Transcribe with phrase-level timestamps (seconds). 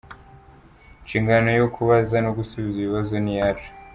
[1.01, 3.69] Inshingano yo kubaza no gusubiza ibi bibazo ni iyacu.